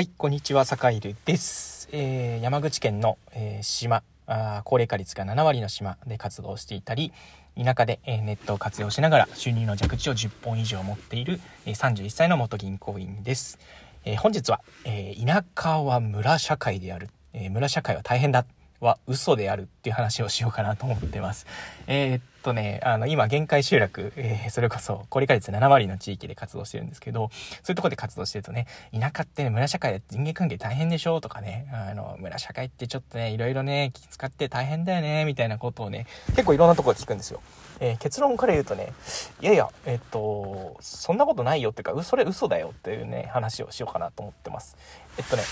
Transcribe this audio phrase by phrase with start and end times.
[0.00, 1.86] はい、こんにちは、坂井です。
[1.92, 7.12] えー、山口県の、えー、島あ、高齢化率が7割の島で活動していたり、
[7.54, 13.58] 田舎で、えー、ネットを活用しながら収入の蛇口を10本以上持っている、えー、31歳の元銀行員です。
[14.06, 18.46] えー、本日は、えー、田舎は村社会である、えー、村社会は大変だ
[18.80, 21.46] は嘘であるっていう話をしようかなと思ってます。
[21.86, 27.30] えー、っとね、あの、今、限界集落、えー、それこそ、高齢化率7割の地域で活動してるんですけど、
[27.62, 28.66] そういうとこで活動してるとね、
[28.98, 37.40] 田舎ってね、村社会で人間関係大変でしょとかね、あの、村社会ってちょっとね、いろいろね、気使って大変だよね、みたいなことをね、結構いろんなとこで聞くんですよ。
[37.80, 38.92] えー、結論から言うとね、
[39.40, 44.76] いやいや、えっと、そんなことないよっていうか、それ嘘だよっていうね、話をしようかなと思ってます。
[45.18, 45.42] えっとね、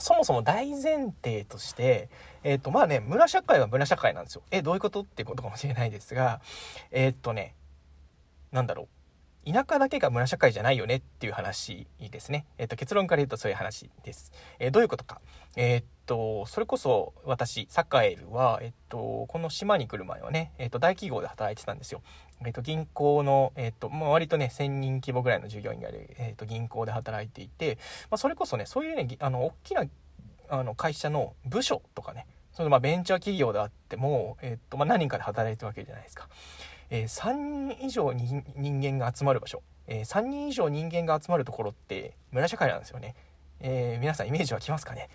[0.00, 2.08] そもそも大前提として、
[2.42, 4.42] えっ、ー、と、まあね、村社会は村社会なんですよ。
[4.50, 6.40] え、どういうことっていうことかもしれないですが、
[6.90, 7.54] えっ、ー、とね、
[8.52, 8.88] なんだろう。
[9.50, 12.44] 田舎だけが村社会じゃないよねっていう話ですね。
[12.58, 14.32] えっ、と、結論から言うとそういう話です。
[14.58, 15.20] えどういうことか。
[15.56, 22.02] えっと、それこそ私、サカエルは、えっと、この島に来る前はね、えっと、大企業で働いてたんですよ。
[22.44, 27.78] えっと、銀行の、えっと、まあ、割とね、1000人規模ぐらいの従業員がいる、えっと、銀行で働いていて、
[28.10, 29.84] まあ、それこそね、そういうね、あの、大きな、
[30.48, 32.26] あの、会社の部署とかね、
[32.58, 36.28] そのまあベンチャー企業であっても、えっとまあ、何人かで働いてるわけじゃないですか。
[36.90, 43.14] えー、3人以上に人間が集まる場所、えー、3人以上人間が集まるところって村社会なんですよね。
[43.60, 45.08] えー、皆さんイメージはきますかね、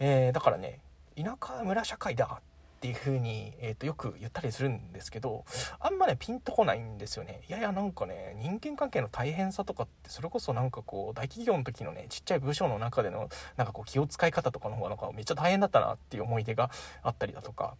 [0.00, 0.78] えー、だからね
[1.14, 2.42] 田舎村社会だっ
[2.82, 5.44] ていう風に、えーと、よく言ったりするんですけど
[5.78, 7.40] あんまねピンとこないんですよね。
[7.48, 16.72] いやいやなんかね人間関係の大変さとかってそれこそなんかこう大企業の時のねちっちゃい部署の中でのなんかこう気を使い方とかの方がなんかめっちゃ大変だったなっていう思い出が
[17.04, 17.76] あったりだとか。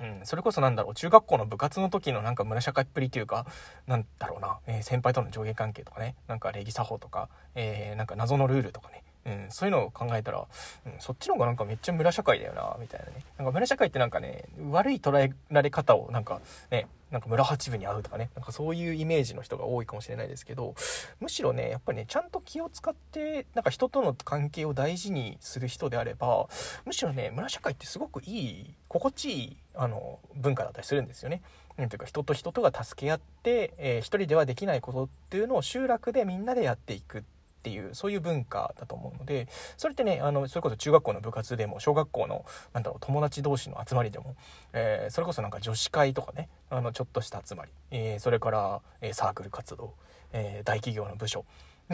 [0.00, 3.46] うん、それこそなんだろう中学校の部活の時のなんか村社会っぷりというか
[3.86, 10.46] なんだろうな、えー、先輩との上下関係とかねなんか礼儀作法とか、えー、なんか謎のルールとかねうん、そういうのを考えたら、
[10.86, 20.74] うん、そっちの方がなんかめっちゃ村社会だよなみたいなねなんか村社会ってなんかね悪い捉えられ方をなんかねなんか村八部に会うとかねなんかそういうイメージの人が多いかもしれないですけど
[21.20, 26.48] むしろねやっぱりねちゃんと気を使ってなんか人との関係を大事にする人であれば
[26.86, 31.42] むしろね村社会ってすごくいい心地いいあの文化だったりするんですよね。
[31.76, 37.22] なんていうか人と人とが助け合って、えー、一人ではできないことっていうのを集落でみんなでやっていくっ
[37.62, 44.34] ていうそういう文化だと思うのでそれってねあのそれこそ中学校の部活でも小学校のなんだろう友達同士の集まりでも、
[44.72, 49.94] えー、それこそなんか女子会とかねあのちょっとした集まり、えー、それから、えー、サークル活動、
[50.32, 51.44] え大企業の部署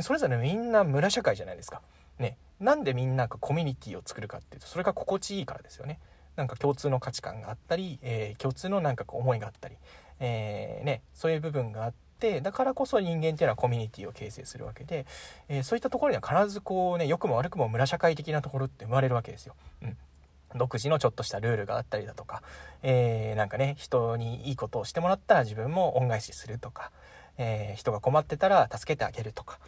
[0.02, 1.82] それぞれみんな村社会じゃないですか。
[2.18, 5.98] ね、なんでみんながコミュニティを作るかっていうとそれが心地いいからですよね。
[6.36, 9.76] なんか共通の価値観があったり、え共通のなんかこう思いがあったり、
[10.20, 15.06] えね、そういう部分があってってだからこそ人間っていうのはコミュニティを形成するわけで、
[15.48, 19.54] えー、そういったところには必ずこうね良くも悪くも村社会的なところって生まれるわけですよ。
[19.82, 19.96] うん。
[20.56, 22.42] 独自のちょっとしたルールがあったりだとか、
[22.82, 26.90] えー、なんかね人にいいことをしてもらったら自分も恩返しするとか、
[27.36, 29.58] えー、人が困ってたら助けてあげるとか、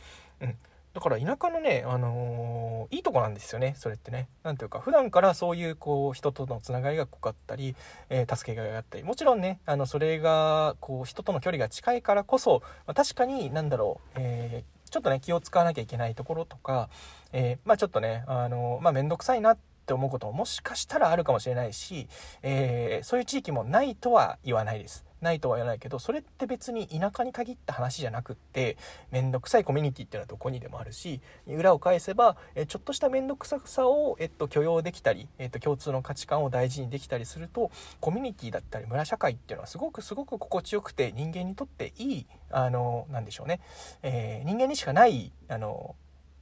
[0.41, 0.57] うん、
[0.93, 4.29] だから田舎のね、あのー、いいとこなんですよね、それってね。
[4.43, 7.77] なんていうか、普段からそういう、こう、人とのつながりが濃かったり、
[8.09, 16.89] えー、助けがいがあったり、もちろんね、あの、それが、こう、人との距離が近いからこそ、まあ、確かに、なんだろう、えー、ちょっとね、気を使わなきゃいけないところとか、
[17.33, 22.09] えまあちょっとね、あのまあめんどくさいなって思うことももしかしたらあるかもしれないし、
[22.43, 25.05] えそういう地域もないとは言わないです。
[25.21, 28.77] ないとは言わないけどそれって別に田舎に限った話じゃなくって
[29.11, 37.71] 面倒くさいコミュニティっていうのはどこにでもあるし裏を返せばえちょっとした面倒くささを、えっと、許容できたり、えっと、共通の価値観を大事にできたりすると
[38.01, 43.61] コミュニティだったり村社会っていうのはすごくすごく心地よくて人間にとっていいあのなんでしょうね、
[44.03, 45.95] えー、人間にしかないあの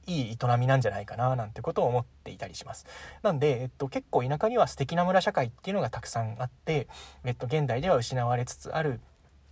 [0.07, 2.85] いい営みなんじゃないかななんてことを思っていたりします。
[3.21, 6.87] なんで、えっと、結構田舎には素敵な村社会っていうのがたくさんあって、
[7.23, 8.99] えっと、現代では失われつつある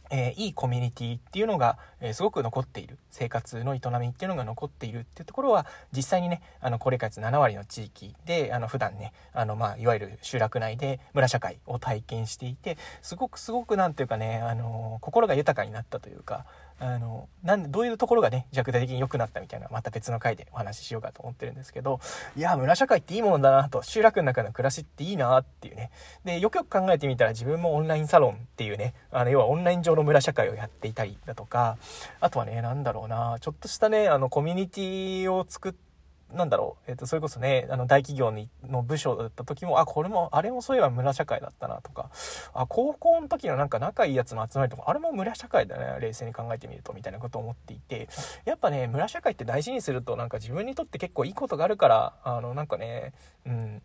[0.09, 16.45] えー、いいコミュニティっていうのが、えー、すごく残っている生活の営みっていうのが残っているっていうところは実際にねあの高齢化率7割の地域であの普段ねあの、まあ、いわゆる集落内で村社会を体験していてすごくすごく何ていうかねあの心が豊かになったというか
[16.79, 21.99] あのなんでどういうところがね弱体的に良くなったみたいなまた別の回でお話ししようかと思ってるんですけど
[22.35, 25.89] いや村社会っていいものだなと集落の中の暮らしっていいなっていうね。
[26.23, 31.77] でよくよく考えてみたら自分もオンラインサロンっていうねあの要はオンライン上の村社会をやっていたりだとか
[32.19, 35.86] あとはね何だろうなちょっとしたねあのコミュニティを作って
[36.33, 42.09] なんだろう、えっ、と、それこそね、あの、大企業にの部署だった時も、あ、これも、あれもそういえば村社会だったなとか、
[42.53, 48.09] あ、高校の時のなんか仲いいやつの集まりとか、あれも村社会だね、冷静に考えてみると、みたいなことを思っていて、
[48.45, 53.13] やっぱね、村社会って大事にすると、なんか自分にとって結構いいことがあるから、あの、なんかね、
[53.45, 53.81] うん、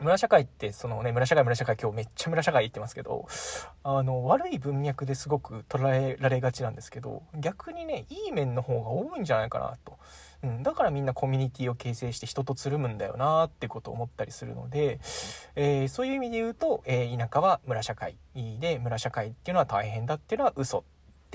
[0.00, 3.26] 村社会ってそのね村社会村社会今日めっちゃ村社会言ってますけど
[3.82, 9.98] あの悪い文脈ですごく捉えられがちなんですけど逆にねいい面の方が多いんじゃないかなと、
[10.42, 15.00] うん、だからみんなコミュニティを形成して人とつるむんだよなってことを思ったりするので、
[15.54, 20.84] えー、そういう意味で言うと、えー、田舎は村社会で村社会っていうのは大変だっていうのは嘘。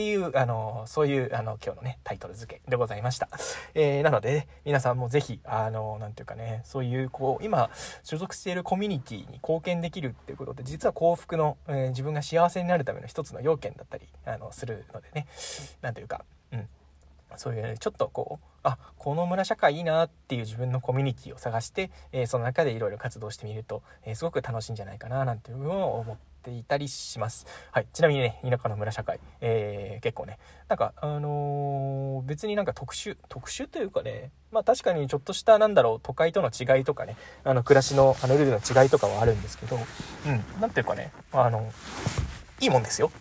[0.01, 3.29] ていう、あの、そういう、あの、今日のね、タイトル付けでございました。
[3.75, 7.69] えー、なので、皆さんもぜひ、あの、なんていうかね、そういう、こう、今、
[8.01, 15.27] 所属しているコミュニティに貢献できるっていうことで、実は幸福の、えー、自分が幸せになるための一つの要件だったり、あの、するのでね、
[15.83, 16.67] なんていうか、うん。
[17.35, 27.45] そういう、ね、ちょっとこう、あ、この村社会いいなっていう自分のコミュニティを探して、えー、その中でいろいろ活動してみると、えー、すごく楽しいんじゃないかな、なんていうのを思ってていたりします。
[27.71, 27.87] はい。
[27.93, 41.71] ちなみにね、田舎の村社会、えー、結構ね、なんか、あのー、別になんか特殊、特殊というかね、まあ確かにちょっとした、なんだろう、都会との違いとかね、あの、暮らしの、あの、ルールの違いとかはあるんですけど、うん、なんていうかね、あの、
[42.61, 43.11] いいもんですよ。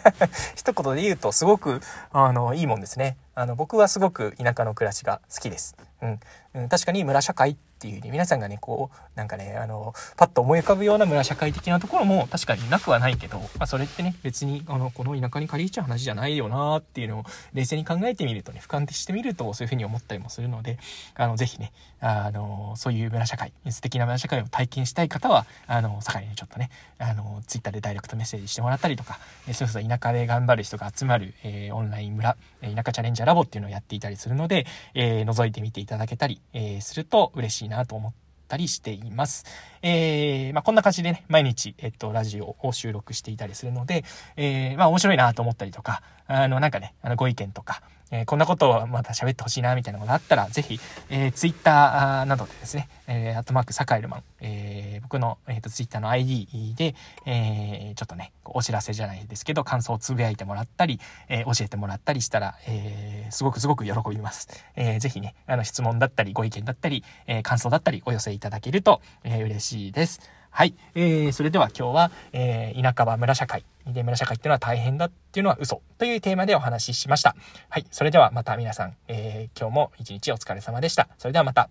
[0.54, 1.80] 一言で言うと、すごく、
[2.12, 3.16] あの、いいもんですね。
[3.34, 5.76] あの、僕はすごく田舎の暮らしが好きです。
[6.02, 6.20] うん。
[6.54, 17.24] うん、確かに村社会っていうね、皆さんがね、こう、なんかね、あの、パッと思い浮かぶような村社会的なところも確かになくはないけど、まあ、それってね、別に、あの、この田舎に借りちゃう話じゃないよなっていうのを
[17.54, 20.78] 冷静に考えてみるとね、俯瞰してみるとそういうふうに思ったりもするので、
[21.16, 29.18] あの、ぜひね、あの、そういう村社会、素敵な村社会を体験したい方は、あの、盛りにちょっとね、あの、ツイッターでダイレクトメッセージしてもらったりとか、
[29.48, 38.12] えそうそう田舎で頑張る人が集まる、えー、オンライン村、田舎チャレンジャーラボっていうのをやっていたりするので、えー、覗いてみていただけたり、えー、すると嬉しいななと思っ
[38.48, 39.44] たりしています。
[39.82, 44.04] えー、まあ、こんな感じでね、毎日、えっと、ラジオを収録していたりするので、
[44.36, 47.82] えー、まあ、面白いなと思ったりとか、あの、なんかね、あの、ご意見とか、
[48.12, 50.78] えー、こんなことをまた喋ってほしいな、みたいなのがあったら、ぜひ、
[51.08, 54.71] えー、ツイッターなどでですね、えー、アットマークサカエルマン、えー、
[55.12, 56.94] 僕の、えーと、ツイッターの ID で、
[57.26, 64.48] えー、ちょっとね、お知らせじゃないですけど、感想をつぶやいてもらったり、えー、教えてもらったりしたら、えー、すごくすごく喜びます。
[64.74, 70.20] えー、ぜひね、あの、質問だったり、ご意見だったり、えー、感想だったり、お寄せいただけると、えー、嬉しいです。
[70.48, 70.74] はい。
[70.94, 73.66] えー、それでは今日は、えー、田舎は村社会。
[73.86, 77.36] で、村社会っていうのは大変だっていうのは嘘というテーマでお話ししました。
[77.68, 77.86] はい。
[77.90, 81.08] それではまた皆さん、えー、今日も一日お疲れ様でした。
[81.18, 81.68] それではまた。